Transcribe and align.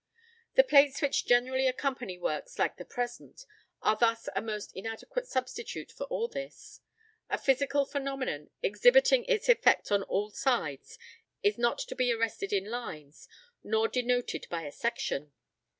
The 0.55 0.63
plates 0.63 0.99
which 0.99 1.27
generally 1.27 1.67
accompany 1.67 2.17
works 2.17 2.57
like 2.57 2.77
the 2.77 2.85
present 2.85 3.45
are 3.83 3.95
thus 3.95 4.27
a 4.35 4.41
most 4.41 4.71
inadequate 4.75 5.27
substitute 5.27 5.91
for 5.91 6.05
all 6.07 6.27
this; 6.27 6.81
a 7.29 7.37
physical 7.37 7.85
phenomenon 7.85 8.49
exhibiting 8.63 9.25
its 9.25 9.47
effects 9.47 9.91
on 9.91 10.01
all 10.01 10.31
sides 10.31 10.97
is 11.43 11.59
not 11.59 11.77
to 11.77 11.93
be 11.93 12.11
arrested 12.11 12.51
in 12.51 12.71
lines 12.71 13.27
nor 13.63 13.87
denoted 13.87 14.47
by 14.49 14.63
a 14.63 14.71
section. 14.71 15.33